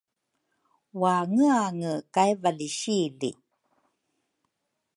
waangeange 1.01 1.91
kay 2.13 2.31
valisi 2.41 2.99
li 3.19 3.31